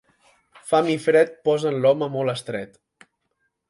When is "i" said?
0.93-0.95